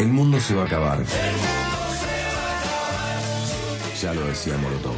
[0.00, 1.04] El mundo se va a acabar.
[4.00, 4.96] Ya lo decía Molotov.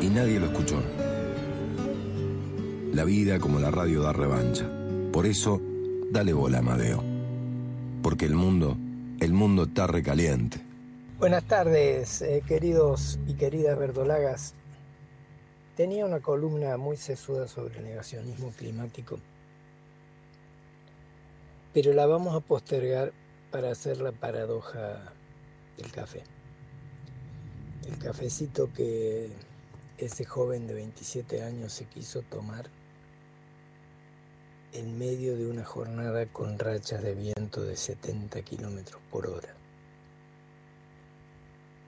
[0.00, 0.80] Y nadie lo escuchó.
[2.92, 4.70] La vida como la radio da revancha.
[5.12, 5.60] Por eso,
[6.12, 7.02] dale bola, Amadeo.
[8.00, 8.76] Porque el mundo,
[9.18, 10.60] el mundo está recaliente.
[11.18, 14.54] Buenas tardes, eh, queridos y queridas verdolagas.
[15.74, 19.18] Tenía una columna muy sesuda sobre el negacionismo climático,
[21.76, 23.12] pero la vamos a postergar
[23.50, 25.12] para hacer la paradoja
[25.76, 26.22] del café.
[27.86, 29.28] El cafecito que
[29.98, 32.70] ese joven de 27 años se quiso tomar
[34.72, 39.54] en medio de una jornada con rachas de viento de 70 kilómetros por hora.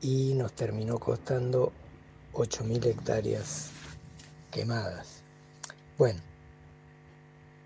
[0.02, 1.72] Y nos terminó costando
[2.34, 3.70] 8.000 hectáreas
[4.50, 5.22] quemadas.
[5.96, 6.20] Bueno,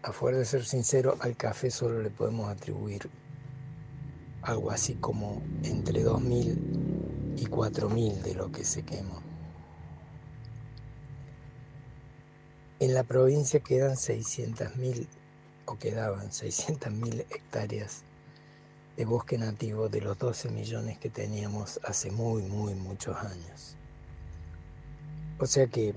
[0.03, 3.09] a fuerza de ser sincero, al café solo le podemos atribuir
[4.43, 9.23] algo así como entre 2.000 y 4.000 de lo que se quemó.
[12.81, 15.07] En la provincia quedan 600.000
[15.67, 18.03] o quedaban 600.000 hectáreas
[18.97, 23.77] de bosque nativo de los 12 millones que teníamos hace muy, muy muchos años.
[25.39, 25.95] O sea que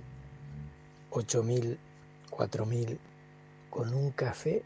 [1.10, 1.78] 8.000,
[2.30, 3.00] 4.000
[3.76, 4.64] con un café,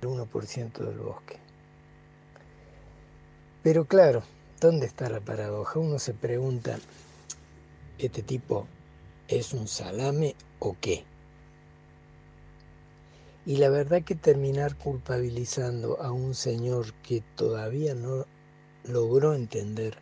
[0.00, 1.36] el 1% del bosque.
[3.64, 4.22] Pero claro,
[4.60, 5.80] ¿dónde está la paradoja?
[5.80, 6.78] Uno se pregunta,
[7.98, 8.68] ¿este tipo
[9.26, 11.02] es un salame o qué?
[13.46, 18.26] Y la verdad que terminar culpabilizando a un señor que todavía no
[18.84, 19.98] logró entender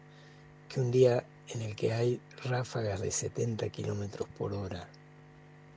[0.69, 4.86] que un día en el que hay ráfagas de 70 kilómetros por hora,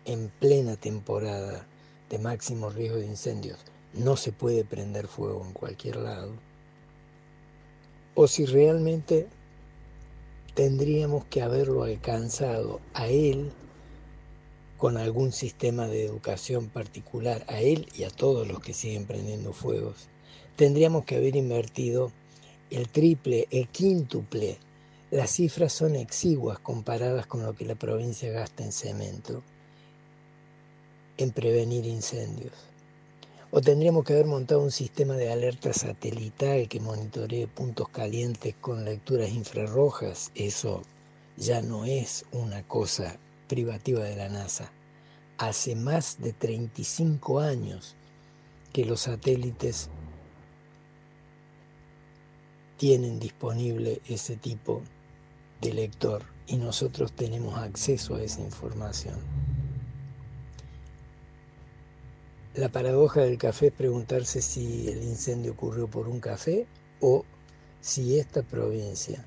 [0.06, 1.68] en plena temporada
[2.10, 3.60] de máximo riesgo de incendios,
[3.94, 6.32] no se puede prender fuego en cualquier lado,
[8.14, 9.28] o si realmente
[10.54, 13.52] tendríamos que haberlo alcanzado a él
[14.78, 19.54] con algún sistema de educación particular, a él y a todos los que siguen prendiendo
[19.54, 20.08] fuegos.
[20.56, 22.12] Tendríamos que haber invertido
[22.70, 24.58] el triple, el quíntuple.
[25.12, 29.44] Las cifras son exiguas comparadas con lo que la provincia gasta en cemento,
[31.18, 32.54] en prevenir incendios.
[33.52, 38.84] O tendríamos que haber montado un sistema de alerta satelital que monitoree puntos calientes con
[38.84, 40.32] lecturas infrarrojas.
[40.36, 40.82] Eso
[41.38, 43.18] ya no es una cosa
[43.48, 44.72] privativa de la NASA.
[45.38, 47.96] Hace más de 35 años
[48.74, 49.90] que los satélites
[52.78, 54.82] tienen disponible ese tipo
[55.62, 59.45] de lector y nosotros tenemos acceso a esa información.
[62.56, 66.66] La paradoja del café es preguntarse si el incendio ocurrió por un café
[67.02, 67.26] o
[67.82, 69.26] si esta provincia,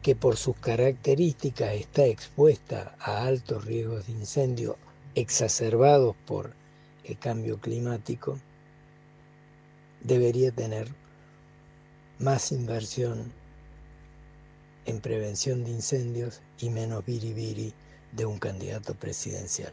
[0.00, 4.76] que por sus características está expuesta a altos riesgos de incendio
[5.16, 6.52] exacerbados por
[7.02, 8.38] el cambio climático,
[10.00, 10.86] debería tener
[12.20, 13.32] más inversión
[14.86, 17.74] en prevención de incendios y menos biribiri
[18.12, 19.72] de un candidato presidencial.